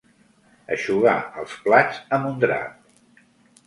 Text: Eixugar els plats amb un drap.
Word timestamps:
Eixugar 0.77 1.15
els 1.43 1.55
plats 1.69 2.03
amb 2.19 2.33
un 2.35 2.45
drap. 2.47 3.25